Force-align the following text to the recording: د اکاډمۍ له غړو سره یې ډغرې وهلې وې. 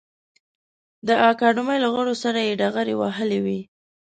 د 1.07 1.09
اکاډمۍ 1.29 1.77
له 1.83 1.89
غړو 1.93 2.13
سره 2.23 2.39
یې 2.47 2.57
ډغرې 2.61 2.95
وهلې 3.01 3.39
وې. 3.45 3.59